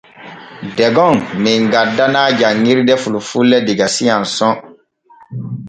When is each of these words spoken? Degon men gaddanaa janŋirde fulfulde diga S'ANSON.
Degon 0.77 1.15
men 1.43 1.61
gaddanaa 1.73 2.29
janŋirde 2.39 2.93
fulfulde 3.03 3.57
diga 3.67 3.87
S'ANSON. 3.95 4.53